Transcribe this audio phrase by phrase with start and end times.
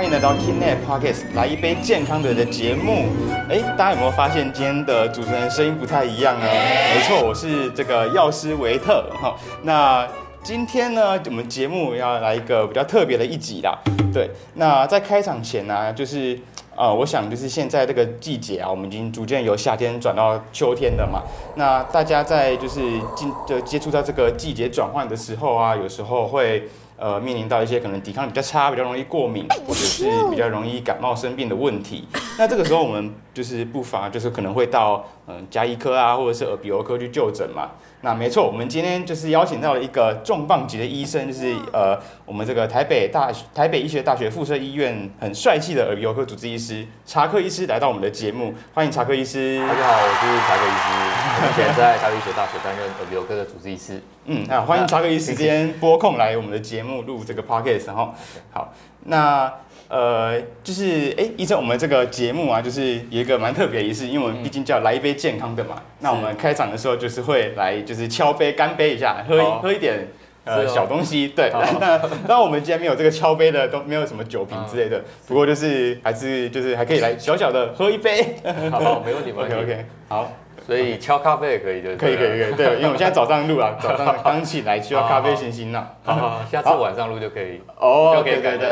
[0.00, 3.10] 欢迎来到 Kinet Podcast，来一杯健康的的节目。
[3.50, 6.46] 哎，大家有没有发现今天的主持人声音不太一样呢？
[6.46, 9.36] 没错，我是这个药师维特哈。
[9.62, 10.08] 那
[10.42, 13.78] 今天呢，我们节目要来一个比较特别的一集啦。
[14.10, 16.40] 对，那在开场前呢，就是
[16.74, 21.20] 呃，我想就是现在这个季节啊，我们已经逐渐由夏天转到秋天了嘛。
[21.56, 22.80] 那大家在就是
[23.14, 26.66] 进就接触到这个季节转换的时候啊，有时候会。
[27.00, 32.06] 呃，面临到一些可能抵抗力比较差、比较容易过敏，或者是比较容易感冒生病的问题。
[32.38, 37.70] 那这个时候，我们就是不妨就是可能会到嗯加医科啊，或者是耳鼻喉科去就诊嘛。
[38.02, 49.58] 那没错，我们今天就是邀请到了一个重磅级的医生，就是呃我们这个台北大台北医学大学附设医院很帅气的耳鼻喉科主治医师查克医师来到我们的节目，欢迎查克医师。
[49.68, 54.02] 大家好，我是查克医师，目前在台北医学大学担任耳鼻喉科的主治医师。
[54.24, 58.14] 嗯，那欢迎查克医师今天拨空来我们的节目录这个 podcast，然后
[58.50, 58.72] 好，
[59.04, 59.52] 那
[59.90, 65.82] 呃就是哎，医生，我们这个节目啊，就是有一个蛮特别的仪式，因为我们毕竟叫来一杯健康的嘛。
[65.98, 70.06] 那我们开场的时候就是会来就是敲杯干杯一下，喝一喝一点
[70.44, 71.26] 呃小东西。
[71.28, 75.02] 对，那 那我们既然没有这个敲杯的，都没有什么酒瓶之类的。
[75.26, 78.36] 不过就是还是就是还可以来小小的喝一杯。
[78.70, 80.32] 好，没问题，OK OK，好。
[80.70, 85.84] 所以敲咖啡也可以，就可以可以可以，对，因为我现在早上录啊， 早上刚起来需要咖啡醒醒脑。
[86.04, 87.60] 好， 下次晚上录就可以。
[87.76, 88.70] 哦，对对对，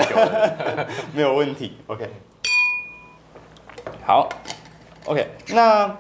[1.13, 1.77] 没有问题。
[1.89, 2.09] OK，
[4.07, 4.29] 好
[5.07, 5.97] ，OK，那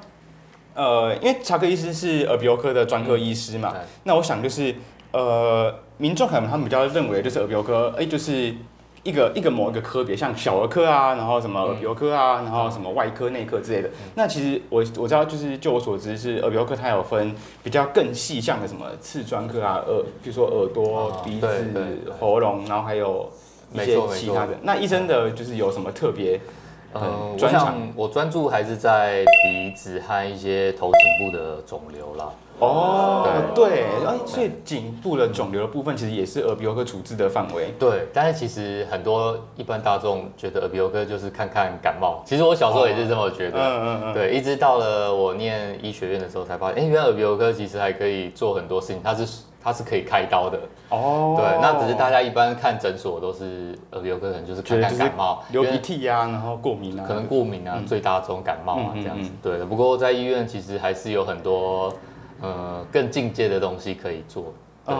[0.74, 4.72] 呃，因为查克医师是耳鼻喉科的专科医师嘛，那我想就是
[5.10, 8.54] 呃，民众可能他们比较认为就是耳鼻喉科，哎，就是。
[9.08, 13.88] 一个一个某一个科别，像小儿科啊，然后什么耳鼻喉科啊，然后什么外科、内科之类的。
[14.14, 21.48] 那其实我我知道，就是就我所知，是耳鼻喉科它有分比较更细项的什么次专科啊，耳，比如说耳朵、鼻子、
[22.20, 23.30] 喉咙，然后还有
[23.72, 24.52] 一些其他的。
[24.62, 26.38] 那医生的就是有什么特别？
[26.92, 32.30] 呃，专长我专注还是在鼻子和一些头颈部的肿瘤啦。
[32.58, 33.24] 哦，
[33.54, 37.72] 对，哎，所以颈部的肿瘤的部分其实也是耳鼻喉科处置的范围。
[37.78, 43.58] 对，但是其实很多一般大众觉得耳鼻喉科就是看看感冒，其实我小时候也是这么觉得。
[43.58, 44.14] 嗯嗯嗯。
[44.14, 50.58] 对，一直到了我念医学院的时候才发现，哎，原来耳鼻喉科其实还可以做很多事情，它是它是可以开刀的。
[50.88, 51.36] 哦。
[51.38, 59.30] 对，那只是大家一般看诊所都是耳鼻喉科，可能就是看看感冒、流鼻涕呀，然后过敏啊，可能过敏啊，最大宗感冒啊这样子。
[59.40, 61.92] 对，不过在医院其实还是有很多。
[62.40, 64.52] 呃，更进阶的东西可以做，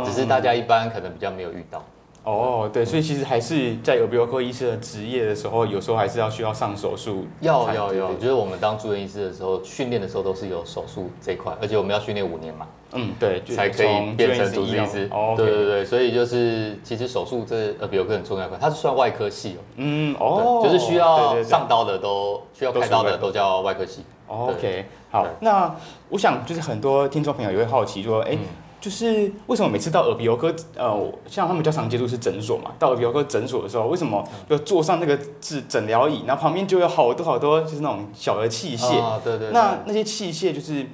[0.04, 1.84] 只是大家一般可能比较没有遇到。
[2.24, 7.26] 哦，对，所以其实还是在耳鼻喉科医师的职业的时候，有时候还是要需要上手术。
[7.40, 12.66] 要要要，就是我们当住院医师的时候，训练的时候都是有手术这一块，而且我们要训练五年嘛。
[12.92, 15.08] 嗯，对，才可以变成主治医师。
[15.12, 19.60] 哦，对对对，所以就是其实手术这耳鼻喉科很重要一块，它是算外科系哦。
[19.76, 24.02] 嗯，哦，就是需要上刀的都需要开刀的都叫外科系。
[24.26, 25.74] OK，好，那
[26.08, 28.36] 我想就是很多听众朋友也会好奇说，哎。
[28.80, 39.50] 就是为什么每次到耳鼻喉科，呃，像他们较常接触是诊所嘛，到耳鼻喉科诊所的时候，为什么就坐上那个治诊疗椅，然后旁边就有好多好多就是那种小的器械，啊，对对。
[39.50, 40.86] 那那些器械就是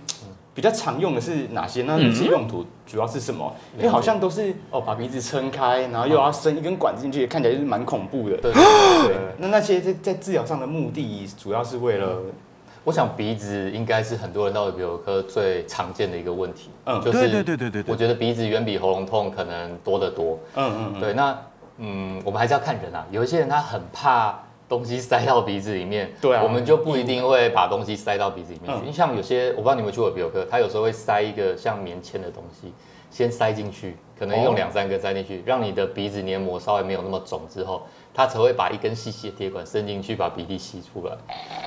[0.55, 1.83] 比较常用的是哪些？
[1.83, 3.53] 那这些用途主要是什么？
[3.77, 8.37] 因为好像都是哦，把鼻子撑开，然后又要伸一根管子进去，看起来就是蛮恐怖的。
[8.37, 9.17] 对对。
[9.39, 12.19] 那那些在在治疗上的目的，主要是为了。
[12.87, 21.35] 我想鼻子应该是很多人到耳鼻喉科最常见的一个问题，嗯，就是对对对对对，我觉得鼻子远比喉咙痛可能多得多，嗯嗯，对，那
[21.79, 24.39] 嗯，我们还是要看人啊，有一些人他很怕
[24.77, 28.85] 东西塞到鼻子里面，对啊，我们就不一定会把东西塞到鼻子里面。
[28.85, 32.73] 去，像有些我不知道你们去过耳鼻喉科，他有时候会塞一个像棉签的东西，
[33.11, 37.83] 先塞进去，可能用两三个塞进去，让你的鼻子黏膜稍微没有那么肿之后。
[38.15, 41.17] 他才会把一根细细的铁管伸进去，把鼻涕吸出来。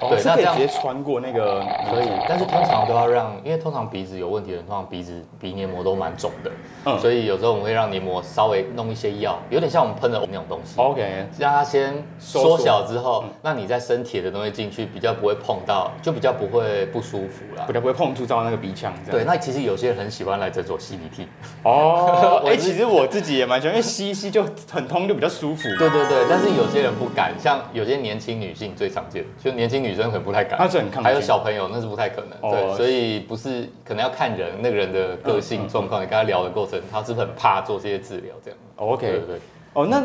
[0.09, 1.59] 对，那这样直接穿过那个
[1.89, 6.51] 可以，但是通常都要让，因为通常鼻子有问题的人，通常鼻子鼻黏膜都蛮肿的，
[6.85, 18.93] 嗯，所以有时候我们会让黏膜稍微弄一些药，有点像我们喷的那种东西，OK，让它先缩小之后，那你再伸铁的东西进去，比较不会碰到，就比较不会不舒服了，比较不会碰触到那个鼻腔。
[19.11, 21.27] 对，那其实有些人很喜欢来诊所吸鼻涕。
[21.63, 25.63] 哦， 哎，其实我自己也蛮喜欢，因为吸一吸就很通，就比较舒服。
[25.77, 39.39] 对对对，但是有些人不敢，像有些年轻女性最常见，就年轻女生可能不太敢，她是很抗还有小朋友那是不太可能，对，所以不是可能要看人那个人的个性状况，你跟他聊的过程，他是不是很怕做这些治疗这样？OK，对对。
[39.74, 40.04] 哦，那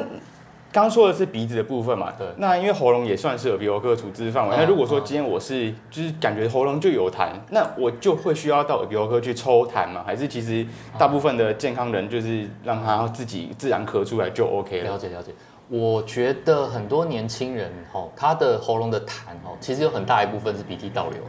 [0.73, 2.11] 刚说的是鼻子的部分嘛？
[2.19, 2.27] 对。
[2.39, 10.03] 那因为喉咙也算是耳鼻喉科处置范围，那如果说今天我是就是感觉喉咙就有痰，那我就会需要到耳鼻喉科去抽痰嘛？
[10.07, 10.67] 还是其实
[10.99, 14.93] 大部分的健康人就是让他自己自然咳出来就 OK 了？
[14.93, 15.31] 了解了解。
[15.73, 21.23] 我觉得很多年轻人哈，他的喉咙的痰哦，其实有很大一部分是鼻涕倒流，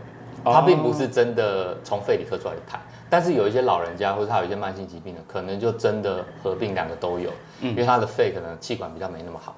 [0.43, 2.75] 他并不是真的从肺里咳出来的痰。
[3.09, 7.29] 但是有一些老人家或者他有一些慢性疾病的，可能就真的合并两个都有，
[7.61, 9.55] 因为他的肺可能气管比较没那么好。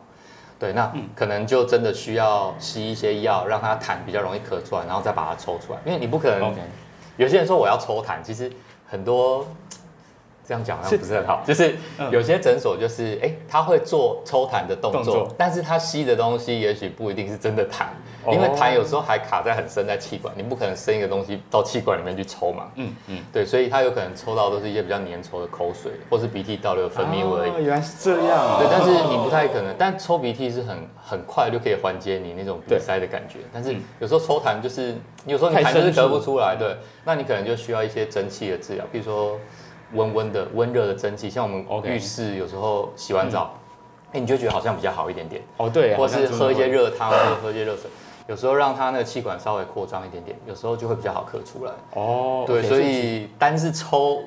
[0.60, 5.80] 对，那可能就真的需要吸一些药，让他痰比较容易咳出来，然后再把它抽出来。
[5.84, 6.54] 因为你不可能，
[7.18, 8.52] 有些人说我要抽痰，其实
[8.88, 9.48] 很多。
[10.48, 11.76] 这样讲好像不是很好，就是
[12.12, 17.86] 有些诊所就是哎，他会做抽痰的动作，但是他吸的东西也许不一定是真的痰，
[18.32, 22.72] 因为痰有时候还卡在很深在气管，你不可能伸一个东西到气管里面去抽嘛。
[22.76, 27.64] 嗯嗯，对，所以他有可能抽到都是一些比较粘稠的口水，或是鼻涕倒流分泌物而已。
[27.64, 28.60] 原来是这样。
[28.60, 34.96] 对，但是你不太可能，但抽鼻涕是很很快就可以缓解你那种鼻塞的感觉，但是有时候抽痰就是
[35.26, 39.40] 有时候你痰就是得不出来，对，那你可能就需要一些蒸汽的治疗，比如说。
[39.94, 43.54] 温温的、温热的蒸汽，像我们浴室有时候洗完澡，
[44.12, 45.42] 哎，你就觉得好像比较好一点点。
[45.58, 47.90] 哦，对，或是喝一些热汤，或者喝一些热水，
[48.28, 51.72] 有时候让它那个气管稍微扩张一点点，有时候就会比较好咳出来。
[51.94, 54.20] 哦，对，所以单是抽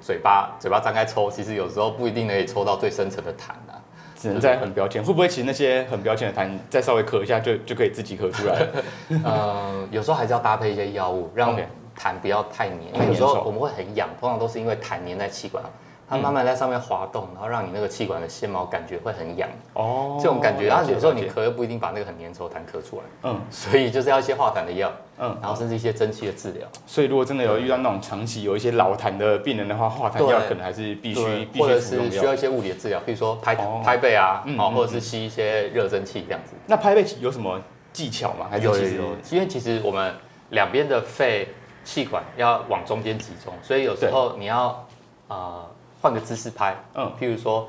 [0.00, 3.78] 嘴巴，嘴巴张开抽，其实有时候不一定可以抽到最深层的痰啊，
[4.16, 5.04] 只能在很标签。
[5.04, 8.66] 会不会其实那些很标签的痰，再稍微咳一下就就可以自己咳出来？
[9.22, 11.56] 呃，有时候还是要搭配一些药物，让。
[12.02, 15.62] 痰不要太黏，因为有时候我们会很痒，通常都是因为痰黏在气管，
[16.08, 19.48] 它慢慢在上面滑动，然后让你那个气管的纤毛感觉会很痒。
[19.74, 23.02] 哦，这种感觉，然后有时候你咳又不一定把那个很粘稠痰咳出来。
[23.22, 26.66] 嗯，所以就是要一些化痰的药，嗯，然后甚至一些蒸汽的治疗。
[26.86, 36.52] 所以如果真的有遇到那种长期有一些老痰的病人的话，化痰药可能还是必须，或者是需要一些物理的治疗，比如说拍拍背啊，哦，或者是吸一些热蒸汽这样子。
[36.66, 37.58] 那拍背有什么
[37.92, 38.48] 技巧吗？
[38.50, 40.14] 还是有有有，因为其实我们
[40.50, 41.48] 两边的肺。
[41.84, 44.86] 气管要往中间集中，所以有时候你要
[45.28, 45.66] 啊
[46.00, 47.68] 换个姿势拍，嗯，譬如说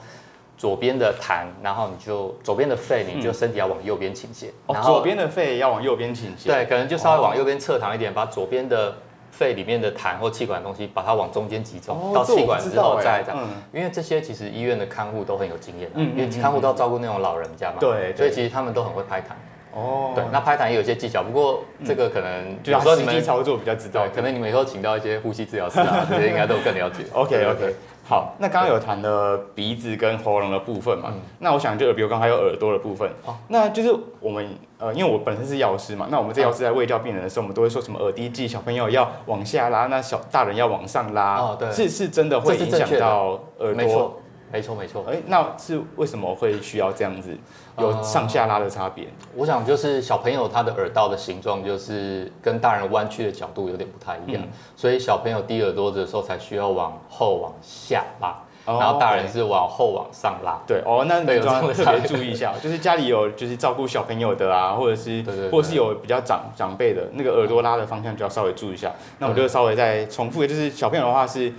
[0.57, 8.95] 左边的痰，然后你就左边的肺，你就身体要往右边倾斜，哦，左边的肺要往右边倾斜，对，可能就稍微往右边侧躺一点，把左边的
[9.31, 19.33] 肺里面的痰或气管的东西，把它往中间集中，到气管之后再这样，因为这些其实医院的看护都很有经验，因为看护都要照顾那种老人家嘛，对，所以其实他们都很会拍痰。
[19.75, 27.03] 哦，对，那拍痰也有些技巧，不过这个可能有时候你们操作比较知道，可能你们以后请到一些呼吸治疗师啊， 这些应该都更了解。
[27.11, 27.75] OK OK，
[28.07, 34.47] 好，那刚刚有谈了鼻子跟喉咙的部分嘛，那我想就比如刚刚还有耳朵的部分，哦，那就是我们
[34.77, 44.19] 呃，因为我本身是药师嘛，那我们这药师在喂教病人的时候，我们都会说什么耳滴剂，小朋友要往下拉，那小大人要往上拉，哦，对，是是真的会影响到耳朵。
[44.53, 47.35] 没错没错，哎，那是为什么会需要这样子
[47.79, 49.07] 有上下拉的差别？
[49.35, 54.43] 我想就是小朋友他的耳道的形状就是跟大人弯曲的角度有点不太一样，
[54.75, 60.59] 所以小朋友低耳朵的时候才需要往后往下拉，然后大人是往后往上拉。
[60.67, 68.91] 对哦，那你要特别注意一下， 就是家里有就是照顾小朋友的啊，或者是或者是有比较长长辈的那个耳朵拉的方向就要稍微注意一下。
[69.17, 71.51] 那我就稍微再重复，就是小朋友的话是。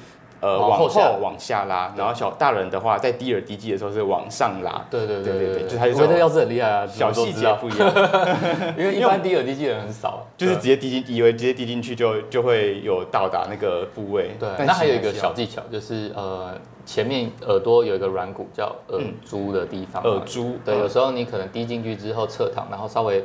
[0.44, 4.84] 呃，往后往下拉，然后小大人的话，在低耳滴肌的时候是往上拉。
[4.90, 7.90] 对对对对对，就他就觉得药是很厉害啊，小细节不一样。
[8.76, 14.32] 因为一般低耳滴肌的人很少，就是直接滴进，以为直接滴进去就就会有到达那个部位。
[14.38, 16.54] 对，那还有一个小技巧，就是呃，
[16.84, 20.02] 前面耳朵有一个软骨叫耳珠的地方。
[20.02, 20.58] 耳珠。
[20.62, 23.24] 对，有时候你可能滴进去之后侧躺，然后稍微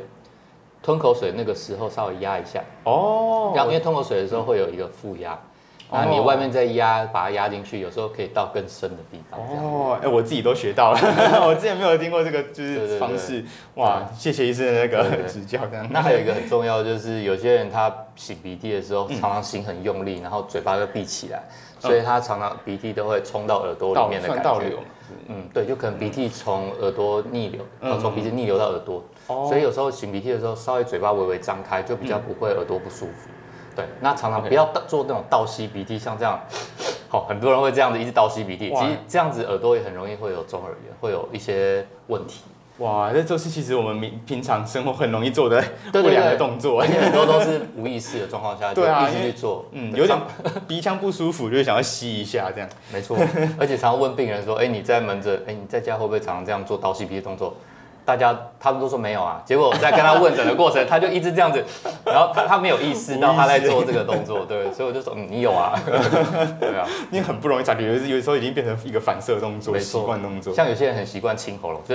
[0.82, 2.64] 吞口水，那个时候稍微压一下。
[2.84, 3.52] 哦。
[3.54, 5.38] 然后因为吞口水的时候会有一个负压。
[5.92, 9.40] 那你外面再压，把它压进去，有时候可以到更深的地方。
[9.40, 10.98] 哦，哎，我自己都学到了，
[11.46, 13.44] 我之前没有听过这个就是方式。
[13.74, 15.60] 哇，谢谢医生的那个 指教。
[15.90, 21.42] 那还有一个很重要，就是有些人他擤鼻涕的时候，常常擤很用力，然后嘴巴又闭起来，
[21.78, 24.76] 所以他常常鼻涕都会冲到耳朵里面的感觉。
[25.26, 27.64] 嗯，对，就可能鼻涕从耳朵逆流，
[28.00, 29.02] 从鼻子逆流到耳朵。
[29.26, 33.28] 所以有时候擤鼻涕的时候，稍微嘴巴微微张开，就比较不会耳朵不舒服。
[33.74, 36.40] 对，那常常不要做那种倒吸鼻涕，像这样，
[37.08, 42.42] 好，很多人会这样子一直倒吸鼻涕，其实这样子耳朵也很容易会有中耳炎，会有一些问题。
[42.78, 45.62] 哇，这都是其实我们平平常生活很容易做的
[45.92, 50.18] 不良的动作，而且很多都是无意识的状况下， 对啊，一直去做，嗯，有点
[50.66, 52.66] 鼻腔不舒服，就想要吸一下这样。
[52.90, 53.18] 没错，
[53.58, 57.54] 而且常常问病人说，哎，你在门诊，哎，你在家会不会常常这样做倒吸鼻的动作？
[58.10, 61.64] 大家他们都说没有啊，结果我在跟他问诊的过程，他就一直这样子，
[62.04, 65.78] 然后他他没有意识到他在做这个动作，对，所以我就说，嗯，你有啊，
[66.58, 71.94] 对啊，你很不容易察觉，有有时候已经变成一个反射动作，习惯动作，像有些人很习惯清喉咙，就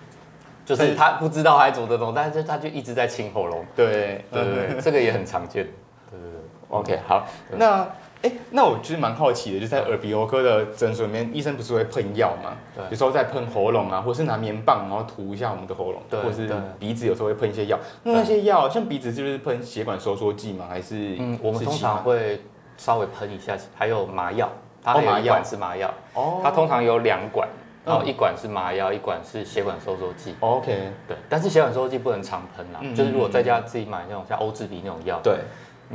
[0.64, 4.24] 就是他不知道他在做这种，但是他就一直在清喉咙，对。
[4.32, 5.64] 对对，这个也很常见，
[6.10, 6.40] 对对对
[6.70, 7.86] ，OK，好，那
[8.22, 12.56] 哎，那我就是蛮好奇的，就在耳鼻喉科的诊所里面，医生不是会喷药吗？
[12.74, 17.78] 对，有时候在喷喉咙啊，或是拿棉棒然后涂一下我们的喉咙，或者是鼻子有时候会喷一些药。
[18.04, 20.66] 那那些药，像鼻子就是喷血管收缩剂吗？
[20.68, 21.16] 还是？
[21.18, 22.40] 嗯，我们通常会
[22.76, 24.50] 稍微喷一下，还有麻药，
[24.82, 27.48] 它有一管是麻药，哦，它通常有两管。
[27.84, 30.36] 然后一管是麻药，一管是血管收缩剂。
[30.38, 35.40] OK，对，但是血管收缩剂不能常喷啦，就是如果在家自己买那种像欧治鼻那种药，对，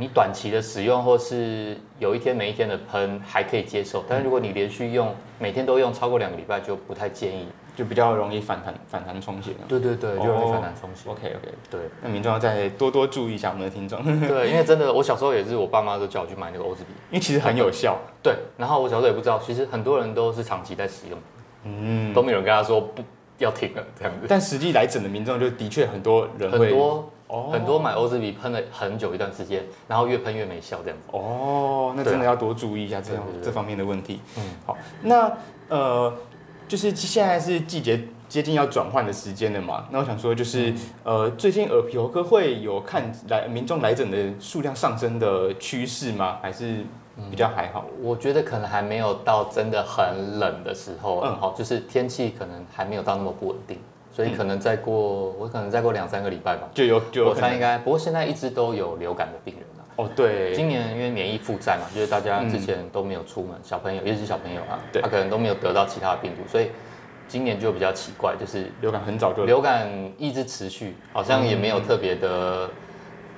[0.00, 9.50] 你短期的使用或是有一天没一天的喷还可以接受，但是如果你连续用，每天都用超过两个礼拜就不太建议，就比较容易反弹反弹充血。
[9.66, 11.10] 对对对，就容易反弹充血。
[11.10, 14.00] OK OK，对，那民众要再多多注意一下我们的听众。
[14.28, 17.98] 对，因为真的，我小时候也是，我爸妈都叫我去买那个欧治比，因为其实很有效。
[18.22, 21.18] 对，然后我小时候也不知道，其实很多人都是长期在使用。
[21.64, 23.02] 嗯，都没有人跟他说不
[23.38, 31.04] 要停了这样子，但实际来整的民众就的确很多人很多哦，很多买欧兹比喷了很久一段时间，然后越喷越没效这样子。
[31.12, 34.20] 哦，那真的要多注意一下这样这方面的问题。
[34.36, 35.32] 嗯，好，那
[35.68, 36.12] 呃，
[36.66, 39.86] 就是现在是季节接近要转换的时间了嘛？
[39.90, 46.38] 那我想说就是呃，最近耳鼻喉科会有看来民众来诊的数量上升的趋势吗？
[46.42, 46.84] 还是？
[47.32, 53.76] 比较还好，我觉得可能还没有到真的很冷的时候，嗯，好，就是天气可能还没有到那么不稳定，
[54.18, 57.28] 所以可能再过，我可能再过两三个礼拜吧，就有就有。
[57.28, 59.84] 我猜应该，不过现在一直都有流感的病人了。
[59.94, 66.72] 哦，对，今年因为免疫负债嘛，就是大家之前都没有出门，小朋友尤其是小朋友啊，对，他可能都没有得到其他的病毒，所以
[67.28, 72.68] 今年就比较奇怪，就是流感很早就流感一直持续，好像也没有特别的，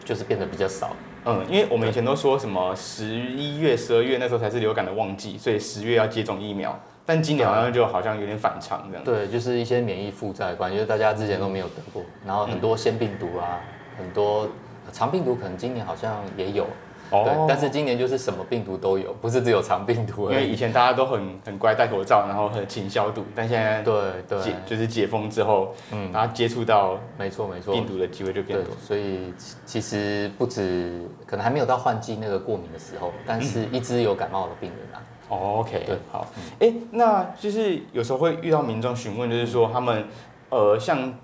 [0.03, 0.97] 就是变得比较少。
[1.27, 6.75] 嗯，因为我们以前都说什么十一月、十二月那时候才是流感的旺季，所以十月要接种疫苗。
[7.11, 9.05] 但今年好像就好像有点反常这样。
[9.05, 13.59] 对，就是一些免疫负债关，就是大家之前都没有得过，然后很多腺病毒啊，
[13.99, 14.49] 很多
[14.93, 16.69] 肠病毒可能今年好像也有。
[17.11, 20.31] 对，但是今年就是什么病毒都有，不是只有肠病毒。
[20.31, 23.93] 因为以前大家都很很乖戴口罩，然后很勤消毒，但现在对
[24.29, 28.73] 对，就是解封之后，嗯，然后接触到没错没错病毒的机会就变多。
[28.81, 29.35] 所以
[29.67, 35.03] 其实不止，可能还没有到换季那个过敏的时候，但是一直有感冒的病人啊。
[35.37, 36.27] OK，对，好，
[36.59, 40.05] 哎，那就是有时候会遇到民众询问，就是说他们
[40.51, 41.15] 呃，像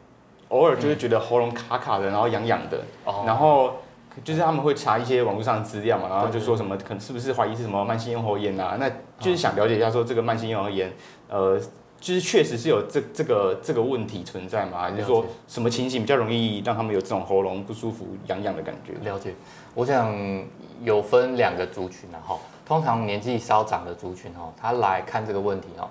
[0.48, 2.80] 偶尔就是觉得喉咙卡卡的，然后痒痒的，
[3.26, 3.74] 然后。
[4.24, 8.74] 就是他们会查一些网络上的资料嘛，然后就说什么可能是不是怀疑是什么慢性咽喉炎啊？
[8.80, 10.90] 那就是想了解一下说这个慢性咽喉炎，
[11.28, 11.60] 呃，
[12.00, 14.78] 就是确实是有这这个这个问题存在吗？
[14.80, 18.94] 还是说什么情形比较容易让他们有这种喉咙不舒服、痒痒的感觉？
[19.06, 19.34] 了解，
[19.74, 20.10] 我想
[20.82, 25.88] 有分两个族群啊，哈，通常年纪稍长的族群哦，他来看这个问题哦，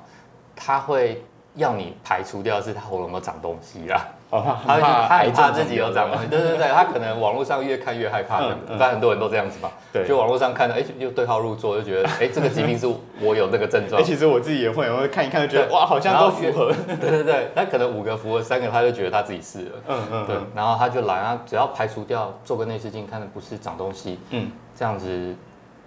[0.55, 1.23] 他会
[1.55, 4.05] 要你排除掉是他喉咙有长东西 啦。
[4.31, 9.69] 他他害怕自己有长东西， 对对对，他可能网络上越看越害怕，反正 很多人都这样子嘛。
[9.93, 12.85] 对，就网络上看到，哎，就对号入座，就觉得，哎，这个疾病是
[13.21, 14.01] 我有那个症状。
[14.01, 16.73] 哎，其实我自己也会，我会看一看，就觉得，哇，好像都符合。
[16.99, 19.71] 对对对，他可能五个符合三个，他就觉得他自己是了。
[19.87, 20.25] 嗯嗯。
[20.27, 25.33] 对，然后他就来啊，只要排除掉，做个内视镜，看的不是长东西，嗯，这样子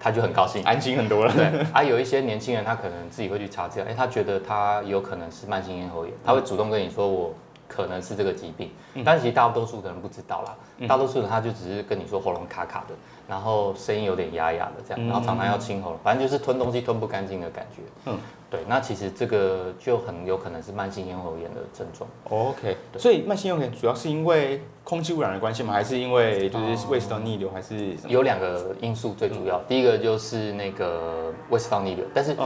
[0.00, 1.32] 他就很高兴，安心很多了。
[1.32, 7.34] 对，啊，有一些年轻人，他可能自己会去查资料，哎，他觉得他有可能是慢性咽喉炎，他会主动跟你说我。
[7.68, 8.70] 可能是这个疾病，
[9.04, 10.56] 但是其实大多数的人不知道啦。
[10.88, 12.94] 大多数人他就只是跟你说喉咙卡卡的，
[13.28, 17.82] 然后声音有点哑哑的这样，然后常常要清喉咙，反正就是吞东西吞不干净的感觉。
[18.06, 18.16] 嗯，
[18.48, 22.08] 对，那其实这个就很有可能是慢性咽喉炎的症状。
[22.30, 25.72] OK，所以慢性咽喉炎主要是因为空气污染的关系吗？
[25.72, 27.50] 还是因为就是胃食道逆流？
[27.50, 32.37] 还是有两个因素最主要，第一个就是那个胃食道逆流，但是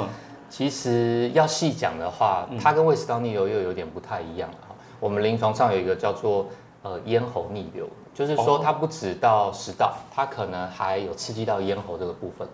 [0.48, 4.56] 其实要细讲的话，它跟胃食道逆流又有点不太一样了。
[5.02, 6.46] 我们临床上有一个叫做
[6.84, 12.46] 呃咽喉逆流，就是说它不止到食道，它可能还有刺激到咽喉这个部分。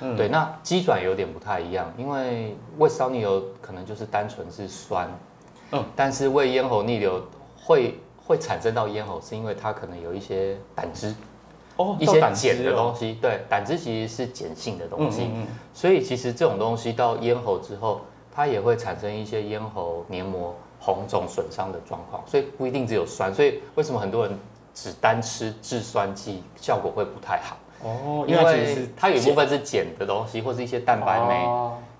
[0.00, 5.10] 嗯，对，那鸡转有点不太一样，因为胃烧逆流可能就是单纯是酸，
[5.72, 7.20] 嗯，但是胃咽喉逆流
[7.60, 11.12] 会会产生到咽喉，是因为它可能有一些胆汁，
[11.78, 15.28] 哦，一些碱的东西，对，胆汁其实是碱性的东西，
[15.74, 18.02] 所以其实这种东西到咽喉之后，
[18.32, 20.54] 它也会产生一些咽喉黏膜。
[20.80, 24.38] 红肿损伤的状况，所以不一定只有酸，所以为什么很多人
[24.72, 27.56] 只单吃制酸剂效果会不太好？
[27.82, 31.46] 哦，因为它有一部分是碱的东西，或是一些蛋白酶，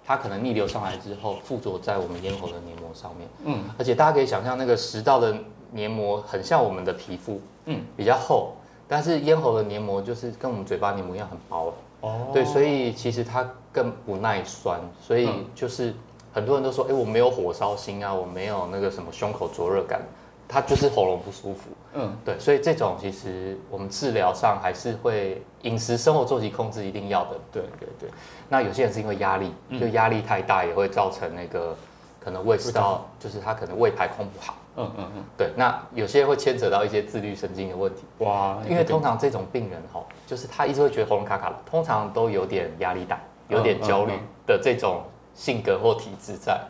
[0.05, 3.29] 它可能逆流上来之后附着在我们咽喉的黏膜上面。
[3.45, 5.37] 嗯，而且大家可以想象那个食道的
[5.71, 8.53] 黏膜很像我们的皮肤，嗯，比较厚，
[8.87, 11.73] 但是咽喉的黏膜就是跟我们嘴巴黏膜一样很薄。
[12.01, 15.95] 哦，对，所以其实它更不耐酸，所以就是。
[16.33, 20.01] 很多人都说，哎，我没有火烧心啊，我没有那个什么胸口灼热感，
[20.47, 21.71] 他就是喉咙不舒服。
[21.95, 27.31] 嗯，对，所以这种其实我们治疗上还是会饮食、生活作息控制一定要的。
[27.51, 28.11] 对对对。
[28.49, 31.77] 那有些人是因为压力，就压力太大也会造成那个
[32.21, 34.55] 可能胃食道，就是他可能胃排空不好。
[34.77, 35.25] 嗯嗯嗯。
[35.37, 38.05] 对，那有些人会牵扯到一些自律神经的问题。
[38.19, 38.59] 哇。
[38.69, 43.19] 因为通常这种病人哈，就是他一直会觉得喉咙卡卡的，通常都有点压力大，
[43.49, 44.13] 有点焦虑
[44.47, 45.03] 的这种
[45.39, 46.61] 性格或体质在。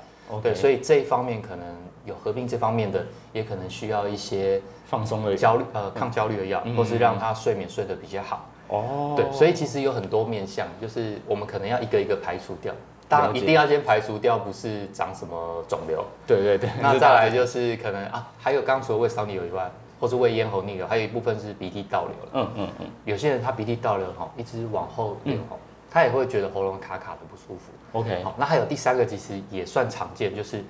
[0.42, 1.66] 对，所以这一方面可能
[2.04, 8.46] 有合并这方面的，也可能需要一些放松的焦虑呃抗焦虑的药，或是让他睡眠睡得比较好。
[8.68, 12.74] 哦，对，所以其实有很多面向，就是我们可能要一个一个排除掉。
[13.08, 16.04] 当然一定要先排除掉，不是长什么肿瘤。
[16.26, 16.68] 对对对。
[16.82, 22.30] 那再来就是可能啊，还有刚除了胃烧逆流以外，或是胃咽喉逆流，还有一部分是鼻涕倒流了。
[22.34, 22.86] 嗯嗯嗯。
[23.06, 25.56] 有些人他鼻涕倒流哈，一直往后流哈。
[25.90, 27.72] 他也会觉得喉咙卡卡的不舒服。
[27.92, 30.62] OK，好，那还有第三个其实也算常见，就是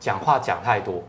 [0.00, 1.02] 讲话讲太多。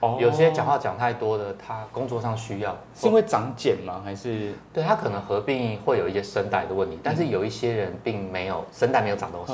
[0.00, 4.00] 哦，有些讲话讲太多的，他工作上需要，是因为长茧吗？
[4.04, 4.52] 还是？
[4.72, 9.52] 对他可能合并会有一些声带的问题，但是有一些人并没有声带没有长东西，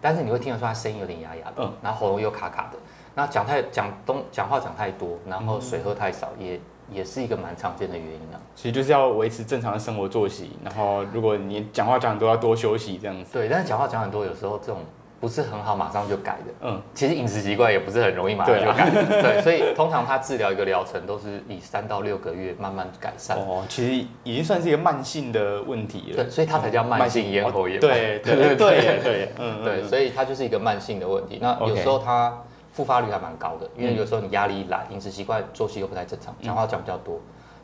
[0.00, 2.78] 但是你会听得出他声音有点哑哑的，嗯，然后喉咙又卡卡的。
[3.14, 6.60] 那讲太讲东讲话讲太多，然后水喝太少也。
[6.92, 13.32] 也是一个蛮常见的原因啊，其实就是要维持正常的生活作息，然后如果你讲话讲很多，要多休息这样子。
[13.32, 14.78] 对，但是讲话讲很多，有时候这种
[15.18, 16.52] 不是很好，马上就改的。
[16.60, 18.90] 嗯，其实饮食习惯也不是很容易马上就改。
[19.20, 23.36] 对，所以通常他治疗一个疗程都是以三到六个月慢慢改善。
[23.38, 26.22] 哦，其实已经算是一个慢性的问题了。
[26.22, 27.80] 对，所以它才叫慢性咽喉炎。
[27.80, 31.38] 对对对对对，嗯 对，所以它就是一个慢性的问题。
[31.40, 32.38] 那有时候它
[32.76, 37.18] 复发率还蛮高的，因为有时候你压力一来，饮食习惯、作息又不太正常，讲话讲比较多。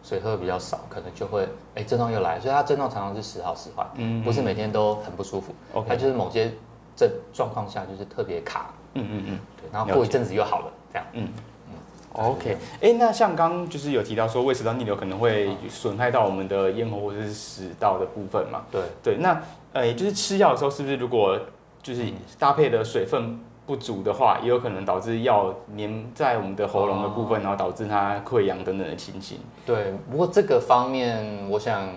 [0.04, 5.54] 水喝比较少，可能就会哎症状又来，所以它症状常常是时好时坏，嗯，不是每天都很不舒服
[5.88, 6.50] 它就是某些
[6.96, 11.28] 症状况下就是特别卡，嗯嗯嗯，对，然后过一阵子又好了，这样，嗯。
[11.68, 11.74] 嗯
[12.14, 18.82] ，OK，哎，那像刚就是有提到说胃食道逆流可能会损害到我们的咽喉或者是食道的部分嘛，对。
[19.04, 19.40] 对，那
[19.72, 21.38] 呃就是吃药的时候是不是如果
[21.80, 22.04] 就是
[22.40, 23.38] 搭配的水分？
[23.64, 29.38] 不足的话，也有可能导致药粘在我们的喉咙的部分，然后导致它溃疡等等的情形。
[29.64, 31.88] 对，不过这个方面，我想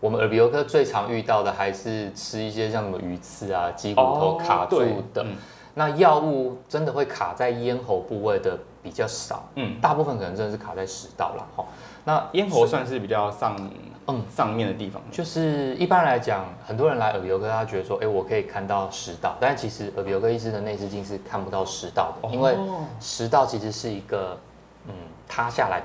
[0.00, 4.80] 我们耳鼻喉科最常遇到的还是吃一些像什么鱼刺啊、鸡骨头卡住
[5.14, 5.24] 的。
[5.74, 11.64] 那药物真的会卡在咽喉部位的比较少，嗯，大部分可能真的是卡在食道了哈。
[12.04, 13.56] 那咽喉算是比较上。
[14.08, 22.52] 嗯，上面的地方就是一般来讲，很多人来耳鼻喉科，他觉得说，哎，我可以看到食道，但其实耳鼻喉科医师的内视镜是看不到食道的，因为
[22.98, 24.36] 食道其实是一个
[24.88, 24.94] 嗯
[25.28, 25.84] 塌下来，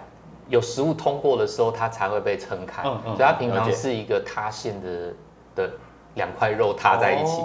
[0.49, 5.13] 有食物通过的时候，它才会被撑开，所以它平常是一个塌陷的
[5.55, 5.69] 的
[6.15, 7.39] 两块肉塌在一起，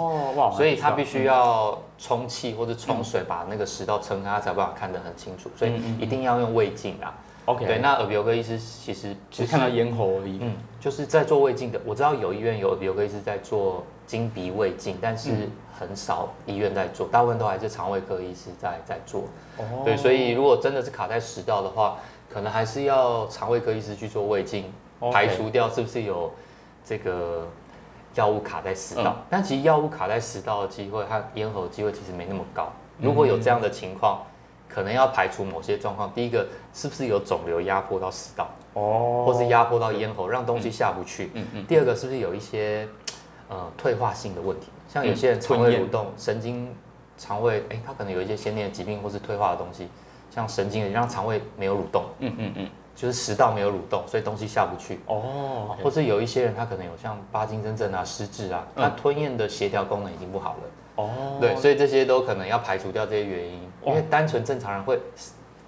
[0.57, 7.15] 所以它必须要充气或者冲水把那个食道撑开，它才办法看得很清楚，所以一定要用胃镜啊。
[7.45, 10.39] OK，对，那耳鼻喉科医师其实只看到咽喉而已。
[10.41, 15.29] 嗯，就是在做胃镜的，我知道有医院有耳鼻喉科医师在做经鼻胃镜，但是
[15.79, 19.23] 很少医院在做，大部分都还是肠胃科医师在在做。
[19.57, 24.65] 哦，对，所以如果真的是卡在食道的话，可能还是要肠胃科医师去做胃镜，
[25.13, 26.29] 排除掉是不是有
[26.85, 27.47] 这个
[28.15, 29.15] 药物卡在食道。
[29.29, 32.71] 但其实药物卡在食道的机会和咽喉机会其实没那么高。
[32.99, 34.21] 如果有这样的情况。
[34.69, 41.29] 可能要排除某些状况，第一个是不是有肿瘤压迫到食道，哦，或是压迫到咽喉，让东西下不去。
[41.35, 41.65] 嗯嗯。
[41.67, 42.87] 第二个是不是有一些
[43.49, 46.73] 呃退化性的问题，像有些人肠胃蠕动、神经、
[47.19, 49.87] 肠胃，哎，他可能有一些先天的疾病或是退化的东西，
[50.31, 52.05] 像神经让肠胃没有蠕动。
[52.17, 52.69] 嗯嗯嗯。
[52.95, 54.99] 就是食道没有蠕动，所以东西下不去。
[55.07, 55.75] 哦。
[55.83, 61.03] 或是有一些人他可能有像巴金森症啊、失智啊，他吞咽的协调功能已经不好了。
[61.03, 61.37] 哦。
[61.41, 63.59] 对，所以这些都可能要排除掉这些原因。
[63.85, 64.97] 因为单纯正常人会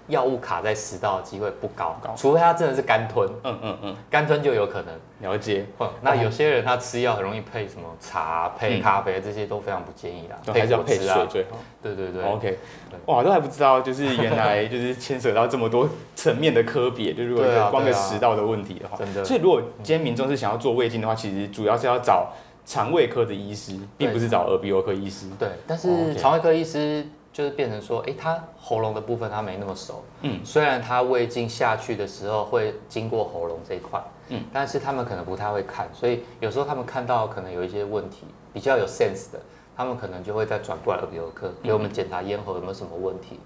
[0.08, 5.66] 药物卡在食道的机会不高，除非他真的是干吞，嗯嗯嗯，干吞就有可能了解。
[6.02, 11.58] 那有些人他吃药很容易配什么茶、配咖啡，这些都非常不建议啦，还是要配水最好。
[11.82, 12.60] 对对对，OK。
[13.08, 19.26] 哇，都还不知道，就是原来就是牵涉到这么多层面的科别，就如果光个食道的问题的话，真的。
[19.26, 22.32] 所以如果今天民众是想要做胃镜的话，其实主要是要找
[22.64, 25.28] 肠胃科的医师，并不是找耳鼻喉科医师。
[25.40, 27.06] 对，但是肠胃科医师。
[27.36, 39.40] 就是变成说，哎，他喉咙的部分他没那么熟，嗯，虽然他胃镜下去的时候会经过喉咙这一块，嗯，但是他们可能不太会看，所以有时候他们看到可能有一些问题，比较有 sense 的，
[39.76, 43.38] 他们可能就会再转过来耳鼻喉科给我们检查咽喉有没有什么问题。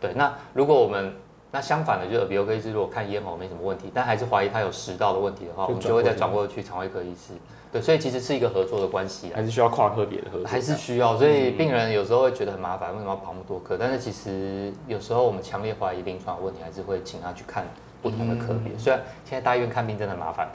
[0.00, 1.14] 对，那如果我们
[1.54, 7.32] 那相反的，就是耳鼻喉科医师如果看咽喉没什么问题，但还是怀疑他有食道的问题的话，我们就会再转过去肠胃科医师。
[7.70, 11.16] 对，所以其实是一个合作的关系啊，还是需要跨科别的合作，还是需要。
[11.16, 13.76] 所以病人有时候会觉得很麻烦，为什么要跑那么多科？
[13.78, 17.64] 但是其实有时候我们强烈怀疑临床问题，还是会请他去看
[18.02, 18.76] 不同的科别。
[18.76, 20.48] 虽然现在大医院看病真的很麻烦。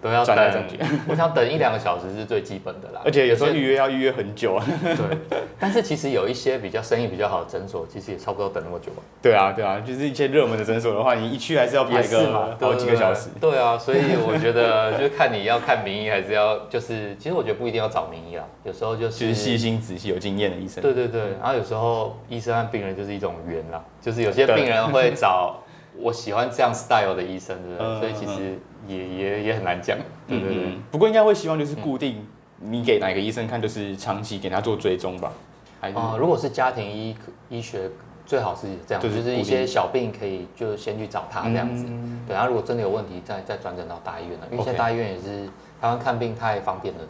[0.00, 0.64] 都要等，
[1.08, 3.00] 我想等一两个小时是最基本的啦。
[3.04, 4.64] 而且有时候预约要预约很久啊。
[4.82, 8.92] 对，但是其实有一些比较生意比较好的诊所，其实也差不多等那么久。
[9.22, 13.30] 对啊，对啊，就是一些热门的诊所的话，你一去还是要排个好几个小时。
[13.40, 20.82] 对啊，所以我觉得就是看你要看名医还是要，就是其实我觉得不一定要找名医啊，有时候就是就是细心仔细有经验的医生。
[20.82, 25.62] 对对对，然后有时候医生和病人就是一种缘啦，就是有些病人会找。
[25.98, 28.00] 我喜欢这样 style 的医生，对不对？
[28.00, 29.96] 所以其实也也也很难讲，
[30.26, 30.78] 对对对。
[30.90, 32.26] 不过应该会希望就是固定，
[32.58, 35.32] 你给哪个医生看，就是长期给他做追踪吧。
[35.80, 37.16] 啊，如果是家庭医
[37.48, 37.88] 医学，
[38.24, 41.84] 最好是这样，就是一些小病可以就先去找他这样子。
[42.26, 45.46] 对，然后如果真的有问题，再再转诊到大医院了，因为现在大医院也是
[45.80, 47.00] 台湾看病太方便了。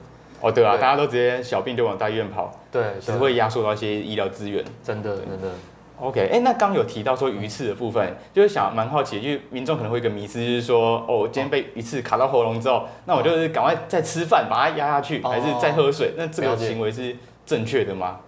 [0.43, 4.63] 哦，对啊，大家都直接小病就往大医院跑，对，只会压缩到一些医疗资源。
[4.85, 5.49] 真的，真的。
[5.99, 16.13] OK，哎，那刚有提到说鱼刺的部分，就是想蛮好奇，就是民众可能会一个迷思，就是说，哦，我今天被鱼刺卡到喉咙之后，那我就是赶快再吃饭把它压下去，还是再喝水？
[16.17, 18.21] 那这个行为是正确的吗？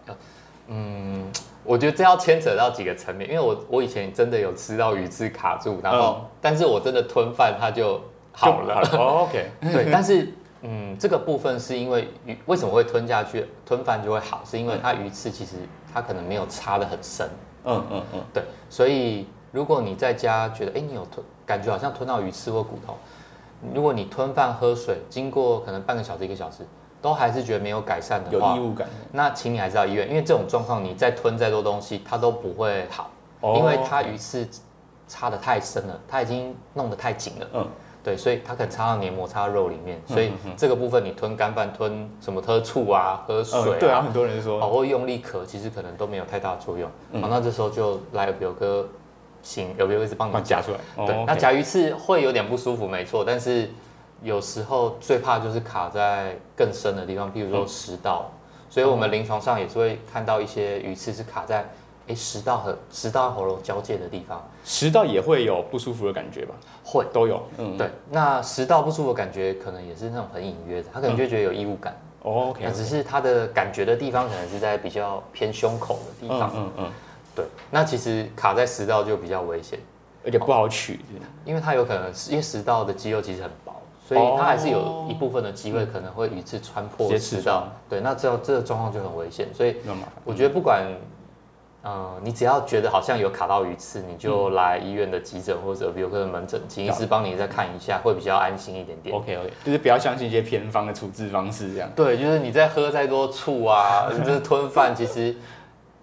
[0.69, 1.31] 嗯，
[1.63, 8.01] 我觉得这要牵扯到几个层面，因为我我以前真的有吃到鱼刺卡住，然后，但是我真的吞饭它就
[8.33, 8.81] 好了。
[8.93, 15.57] OK， 对，但是，嗯，这个部分是因为鱼为什么会吞下去，吞饭就会好，是因为它鱼刺其实
[15.93, 17.29] 它可能没有插的很深。
[17.65, 22.95] 嗯嗯嗯，对，所以如果你在家觉得，哎，你有吞，感觉好像吞到鱼刺或骨头，
[23.75, 26.67] 如果你吞饭喝水，经过可能半个小时一个小时，
[27.03, 33.11] 都还是觉得没有改善的话，有异物感，那请你还是到医院，因为这种状况你再吞再多东西，它都不会好，
[33.57, 34.49] 因为它鱼刺
[35.07, 37.47] 插的太深了，它已经弄得太紧了。
[37.55, 37.69] 嗯。
[38.09, 46.89] 对，所以它可能插到黏膜、插到肉里面，所以这个部分你吞干饭、吞什么喝醋啊、喝水啊，对啊，很多人说，或用力咳，其实可能都没有太大作用。
[47.21, 48.89] 好，那这时候就来耳鼻喉科，
[49.43, 51.07] 行，耳鼻喉科帮你夹出来。
[51.07, 53.69] 对，那夹鱼刺会有点不舒服，没错，但是
[54.23, 58.31] 有时候最怕就是卡在更深的地方，譬如说食道，
[58.71, 61.69] 所以我们临床上也是会看到一些鱼刺是卡在。
[62.09, 66.55] 哎，食道和食道喉咙交界的地方，食道也会有不舒服的感觉吧？
[66.83, 67.43] 会，都有。
[67.59, 67.91] 嗯，对。
[68.11, 71.95] 那食道不舒服的感觉，可能也是那种很隐约的，他可能就觉得有异物感。
[72.23, 72.63] OK。
[72.65, 76.51] 那只是他的感觉的地方，可能是在比较偏胸口的地方。
[76.57, 76.91] 嗯嗯。
[77.37, 77.45] 对。
[77.71, 79.79] 那其实卡在食道就比较危险，
[80.25, 81.01] 而且不好取，
[81.45, 83.75] 因为它有可能因为食道的肌肉其实很薄，
[84.07, 87.69] 所以它还是有一部分的机会可能会鱼刺穿破食道。
[87.87, 89.77] 对，那这这个状况就很危险，所以
[90.25, 90.87] 我觉得不管。
[91.89, 99.17] 嗯，你只要觉得好像有卡到鱼刺，你就来医院的急诊或者耳鼻喉科的门诊，请医师帮你再看一下，会比较安心一点点。
[99.17, 101.89] OK OK，就是不要相信一些偏方的处置方式这样。
[101.97, 105.35] 对，就是你在喝再多醋啊， 就是吞饭，其实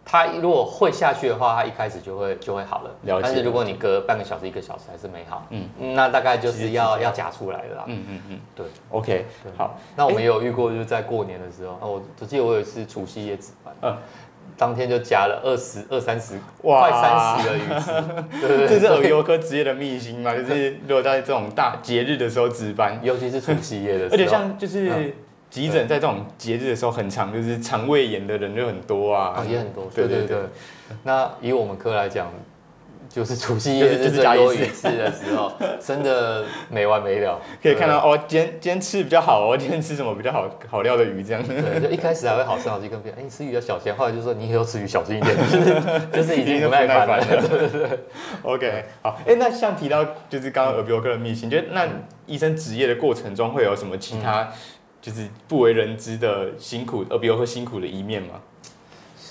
[0.04, 2.90] 它如果会下去的话，它一开始就会就会好了。
[3.04, 3.28] 了解。
[3.28, 7.84] 但是如果你隔半个小时、一个小时还是没好，嗯，那大概就是要要夹出来了啦。
[7.86, 8.66] 嗯嗯嗯，对。
[8.90, 9.78] OK，好。
[9.96, 13.76] 那我们也有遇过，就是在过年的时候，我我记得我有一次除夕夜值班。
[13.84, 13.98] 嗯。
[14.58, 20.36] 当天就加了二十二三十，快三十的鱼刺， 这是耳鼻喉科职业的秘辛嘛？
[20.36, 25.14] 就是 如果在这种大节日的时候值班，尤其是除夕夜的时候，而且像就是
[25.50, 29.88] 急诊在这种节日的时候很长，就是肠胃炎的人就很多啊，也很多。
[29.94, 30.38] 对对对。
[31.04, 32.28] 那以我们科来讲。
[33.10, 37.40] 就是除夕夜是最多鱼刺的时候，真的没完没了。
[37.62, 41.44] 可以看到哦，今天今天吃比较好哦，今天吃什么比较好好料的鱼这样。
[41.44, 43.94] 对，就一开始还会好声好气跟别人，哎，你吃鱼要小心。
[43.94, 45.82] 后来就说你以后吃鱼小心一点， 就是
[46.14, 47.26] 就是已经不耐烦了。
[47.26, 48.00] 对对对。
[48.44, 51.88] OK，好，哎，那像提到就是刚刚耳鼻喉科的秘辛，觉得那
[52.26, 54.50] 医生职业的过程中会有什么其他
[55.02, 58.42] 就是不为人知的辛苦耳鼻喉科辛苦的一面吗？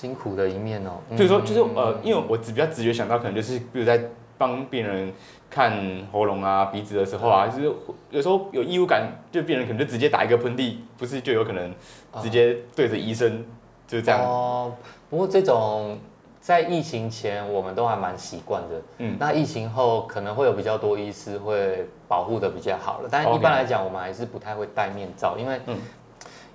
[0.05, 3.99] 辛苦的一面哦，所以说就是呃，因为我只比较直觉想到，可能就是比如在
[4.37, 5.11] 帮病人
[5.49, 5.73] 看
[6.11, 7.75] 喉咙啊、鼻子的时候啊，就是
[8.11, 11.73] 有时候有异物感，就病人可能就直接打一个喷嚏，不是就有可能
[12.21, 13.43] 直接对着医生
[13.87, 14.21] 就是这样。
[14.21, 14.71] 哦，
[15.09, 15.97] 不过这种
[16.39, 25.75] 在疫情前我们都还蛮习惯的，嗯，那疫情后可能会有比较多医师会保护的比较好了，但一般来讲，我们还是不太会戴面罩，因为嗯。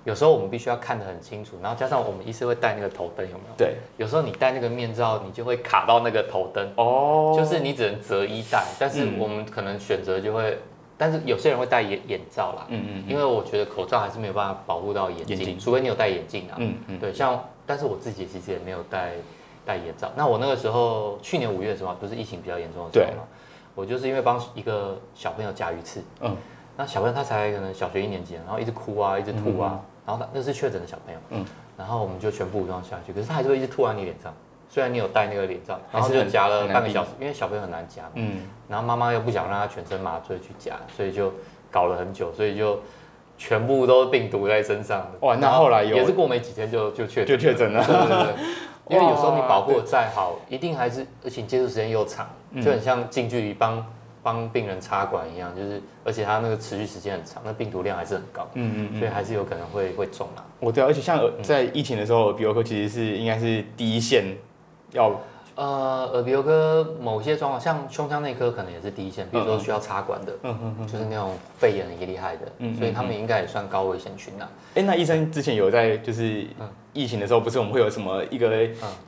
[0.03, 3.55] 有时候我们必须要看得很清楚，然后加上我们医师会戴那个头灯，有没有？
[3.57, 3.75] 对。
[3.97, 6.67] 有时候你戴那个面罩，你就会卡到那个头灯。
[6.75, 7.35] 哦。
[7.37, 10.57] 就是你只能择一戴，但是我们可能选择就会，
[10.97, 12.65] 但是有些人会戴眼眼罩啦。
[12.69, 13.03] 嗯嗯。
[13.07, 16.55] 因为我觉得口罩还是没有办法保护到眼睛，除非你有戴眼镜啊。
[16.57, 16.99] 嗯嗯。
[16.99, 19.11] 对，像但是我自己其实也没有戴
[19.63, 20.11] 戴眼罩。
[20.15, 23.23] 那我那个时候去年五月的时候，不是疫情比较严重的时候嘛，
[23.75, 26.35] 我就是因为帮一个小朋友夹鱼刺，嗯，
[26.75, 31.45] 那小朋友他才可能小学一年级，然后一直哭啊，一直吐啊，然后他那是确诊的小朋友，嗯，
[31.77, 34.33] 然后我们就全部武装下去，可是他还是会一直吐在你脸上，
[34.69, 41.33] 虽然你有戴那个脸罩，然后就夹了半个小时，因为小朋友很难夹，嗯，然后妈妈又不想让他全身麻醉去夹，所以就
[41.71, 42.79] 搞了很久，所以就。
[43.37, 45.35] 全部都病毒在身上哇！
[45.35, 48.33] 那后来有也是过没几天就就确就确诊了，对对对。
[48.87, 53.83] 因为有时候你保护的再好，一定还是而且接触时间又长，就很像近距离帮
[54.23, 60.45] 帮病人插管一样，就是而且它那个持续时间很长，那病毒量还是很高，嗯嗯，所以还是有可能会会中啊。
[60.59, 64.25] 我对，而且像在疫情的时候，耳鼻喉科其实是应该是第一线
[64.91, 65.19] 要。
[65.61, 74.49] 呃，耳鼻喉科某些状况，像胸腔内科可能也是第一线，比如说需要插管的，嗯嗯嗯，就是那种肺炎很厉害的，嗯，所以他们应该也算高危险群呐。
[74.73, 76.47] 哎，那医生之前有在就是
[76.93, 78.49] 疫情的时候，不是我们会有什么一个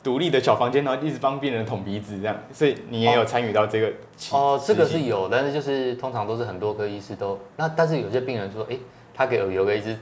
[0.03, 3.91] 独立的小房间，然后一直帮病人捅鼻子这样，所以你也有参与到这个？
[4.31, 8.77] 哦，这个是有，但是就是通常都是很多科医师都那，但是有些病人说，哎，
[9.11, 9.97] 他给耳鼻喉科医师。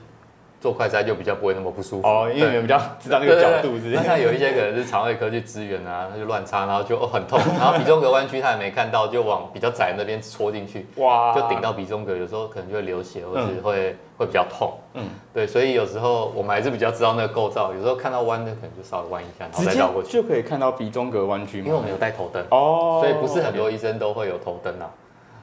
[0.61, 2.07] 做快筛就比较不会那么不舒服。
[2.07, 3.71] 哦，因为你们比较知道那个角度。
[3.91, 14.71] 那像有一些可能是肠胃科去支援啊，他就乱插，然后就很痛， 然后鼻中隔弯曲他也没看到，就往比较窄那边戳进去，哇，就顶到鼻中隔，有时候可能就会流血，或是会会比较痛。
[14.93, 20.11] 嗯，对，所以有时候我们还是比较知道那个构造，有时候看到弯的可能就稍微弯一下，然后再绕过去。
[20.11, 21.57] 就可以看到鼻中隔弯曲。
[21.59, 24.85] 因为我们有带头灯哦，所以不是很多医生都会有头灯啊。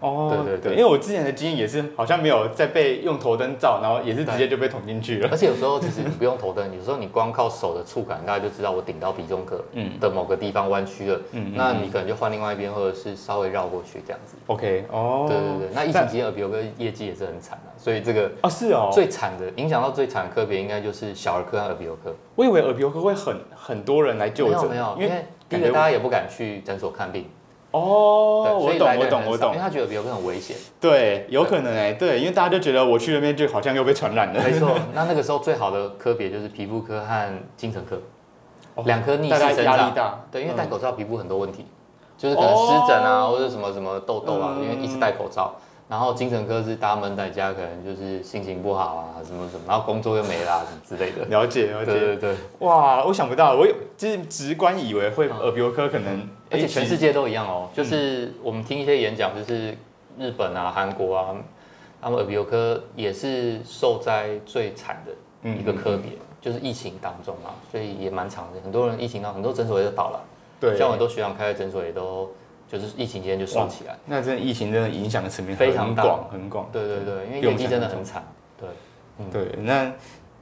[0.00, 5.28] 哦，对对对，因为我之前的经验也是，好像没有再被用头灯照，然后也是直接就被捅进去了。
[5.30, 9.64] 而且有时候其实你不用头灯，有时候你光靠手的触感，大家就知道我顶到鼻中隔
[10.00, 11.20] 的某个地方弯曲了。
[11.32, 14.36] 嗯，那你可能就换另外一边，或者是稍微绕过去这样子。
[14.46, 22.14] OK，哦，对对对，那疫情期间耳鼻喉科业绩也是很惨啊，所以这个啊是哦，最惨的影响到最惨的科别应该就是小儿科和耳鼻喉科。
[22.36, 27.24] 我以为耳鼻喉科会很很多人来就诊，没有没有，因为第一个大家也不敢去诊所看病。
[27.70, 30.56] 哦，我懂，我懂，我懂，因为他觉得鼻喉科很危险。
[30.80, 34.42] 对，有可能哎，对，因为大家就觉得我去那边就好像又被传染了。
[34.42, 38.00] 没错， 那那个时候最好的科别就是皮肤科和精神科，
[38.84, 40.24] 两科逆势生长。
[40.32, 41.66] 对，因为戴口罩皮肤很多问题，
[42.16, 45.54] 就是可能湿疹啊，或者什么什么痘痘啊，因为一直戴口罩。
[45.90, 51.24] 然后精神科是大家闷在家，可能就是心情不好啊，什么什么，然后工作又没啦，什么之类的。
[51.30, 52.34] 了解，了解，对对对。
[52.58, 57.68] 哇，我想不到，我有就是直观以为会耳鼻喉科可能，而且全世界都一样哦。
[57.72, 59.76] 就是我们听一些演讲，就是
[60.18, 61.34] 日本啊、韩国啊，
[62.00, 68.60] 他们耳鼻喉科也是受灾最惨的一个科别，就是疫情当中嘛，所以也蛮长的。
[68.60, 70.20] 很多人疫情到很多诊所也都倒了，
[70.60, 72.30] 对，像很多学长开的诊所也都。
[72.70, 76.68] 就是疫情期间就收起来，那真的疫情真的影响的层面非常广，很广。
[76.70, 78.22] 对对对，因为业绩真的很惨。
[78.60, 78.68] 对，
[79.18, 79.90] 嗯对，那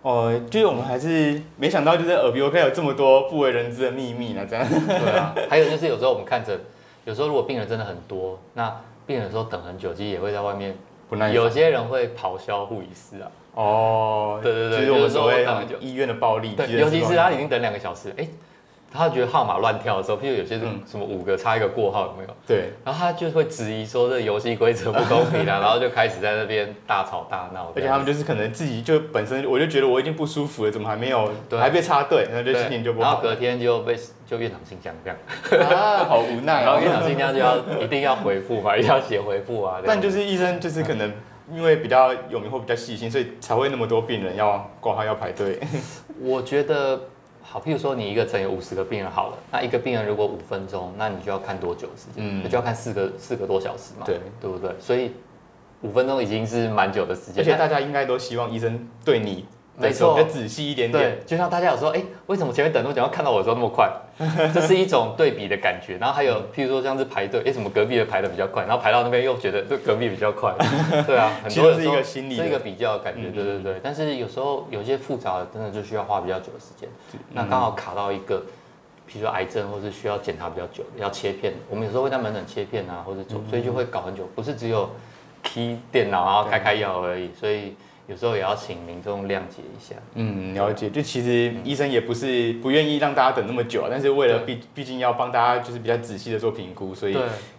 [0.06, 4.64] 哦，就是我们还是没想到，就是耳鼻喉科有这么多不为人知的秘密呢，这样。
[4.68, 6.56] 对啊，还有就是有时候我们看着，
[7.04, 8.72] 有时候如果病人真的很多，那
[9.04, 10.76] 病人说等很久，其实也会在外面
[11.08, 11.32] 不耐。
[11.32, 13.26] 有些人会咆哮护理师啊。
[13.54, 15.44] 哦，对对对，就是我们所谓
[15.80, 16.52] 医院的暴力。
[16.54, 18.28] 对，尤其是他已经等两个小时，哎。
[18.92, 22.28] 他觉得号码乱跳的时候，譬如有些什么五个差一个过号有没有？
[22.46, 27.70] 对，然后他就会质疑说这游戏规则不公平啊， 然后就开始在那边大吵大闹。
[27.74, 33.06] 而且他们就是可能自己就本身，我就觉得我已经不舒服了，怎么还没有还被插队，然后就心情就不好。
[33.08, 35.10] 然后隔天就被就院长信箱这
[35.60, 36.62] 样，啊，好无奈。
[36.64, 39.80] 然后院长信箱就要一定要回复嘛，一定要写回复啊。
[39.84, 41.12] 但就是医生就是可能
[41.52, 45.58] 因为比较有名或比较细心，所以才会那么多病人要挂号要排队。
[46.22, 46.98] 我觉得。
[47.48, 52.16] 好，譬如说你一个诊有五十个病人好了，那一个病人如果五分钟，那你就要看多久时间？
[52.16, 54.04] 嗯，那就要看四个四个多小时嘛。
[54.04, 54.70] 对，对不对？
[54.80, 55.12] 所以
[55.82, 57.42] 五分钟已经是蛮久的时间。
[57.42, 59.46] 而且大家应该都希望医生对你。
[59.78, 61.18] 没错，要仔细一点点。
[61.26, 63.90] 就像大家有说，哎，为什么前面等那么久，要看到我的时候那么快？
[64.54, 65.98] 这是一种对比的感觉。
[65.98, 70.54] 然后还有，譬如说像是排队，哎，什么隔壁的排的比较快，然后排到那边又觉得这隔壁比较快。
[71.06, 73.28] 对啊，很多是一个心理，是一个比较感觉。
[73.28, 73.80] 对对对。
[73.82, 76.88] 但是有时候有些复杂的，真的就需要花比较久的时间。
[77.32, 78.38] 那刚好卡到一个，
[79.06, 81.52] 譬如说癌症，或是需要检查比较久，要切片。
[81.68, 84.26] 我们有时候会在门诊切片啊，或者做，所以就会搞很久。
[84.34, 84.88] 不是只有
[85.42, 87.74] key 电脑然后开开药而已，所以。
[88.08, 89.96] 有时候也要请民众谅解一下。
[90.14, 90.88] 嗯，了解。
[90.88, 97.16] 就其实医生也不是不愿意让大家等那么久，但是为了毕毕竟要帮大家就是比较仔细的做评估，所以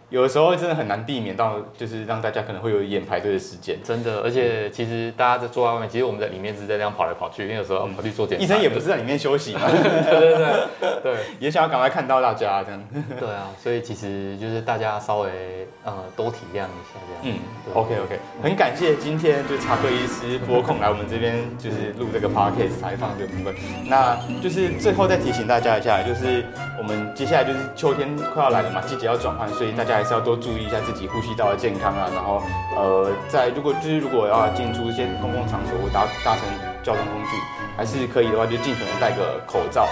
[0.09, 3.77] 有的时候真的很难避免到，就是让大家可能会有一点排队的时间。
[3.83, 8.43] 真的，而且其实大家在坐在外面，其实我们在里面是在这样跑来跑去，因为有时候跑去做检查。
[8.43, 10.35] 医生也不是在里面休息嘛， 对对
[10.79, 12.81] 对对，也想要赶快看到大家这样。
[13.19, 17.37] 对啊，所以其实就是大家稍微呃多体谅一下这样。
[17.37, 23.53] 嗯，OK OK，很感谢今天就是查克医师拨空来我们这边就是录这个 podcast 采访这个部分。
[23.85, 26.45] 那就是最后再提醒大家一下，就是
[26.77, 32.07] 我们接下来就是秋天快要来了嘛，季节要转换，所以大家还是要多注意一下自己呼吸道的健康啊。
[32.13, 32.41] 然后
[32.75, 36.43] 呃，在如果就是如果要进出一些公共场所或搭搭乘
[36.83, 37.29] 交通工具，
[37.75, 39.87] 还是可以的话，就尽可能戴个口罩，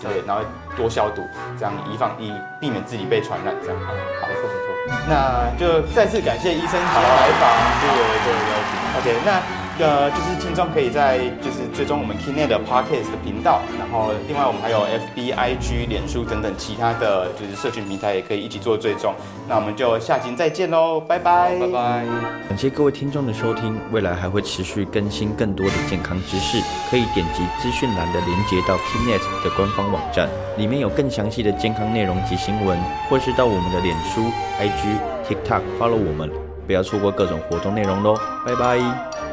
[0.00, 0.42] 对，然后
[0.74, 1.22] 多消毒，
[1.58, 3.54] 这样以防以避免自己被传染。
[3.62, 3.92] 这样，好，
[4.26, 4.72] 没错没错。
[5.06, 7.44] 那就再次感谢医生今天来访，
[7.80, 9.12] 谢谢这个邀请。
[9.12, 9.61] OK，那。
[9.78, 19.12] 呃，就是听众可以在就是追踪我们 Keynet 的 Podcast 的频道，然后另外我们还有 FB、IG、脸书等等其他的就是社群平台也可以一起做追踪。
[19.48, 22.04] 那我们就下集再见喽，拜拜，拜拜。
[22.48, 34.30] 感谢各位听众的收听，未来还会持续更新更多的健康知识，可以点击资讯栏的连接到 Keynet 的官方网站，里面有更详细的健康内容及新闻，或是到我们的脸书、
[34.60, 36.30] IG、TikTok follow 我们，
[36.66, 38.14] 不要错过各种活动内容喽，
[38.46, 39.31] 拜拜。